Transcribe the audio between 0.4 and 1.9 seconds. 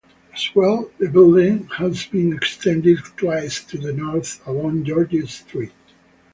well, the building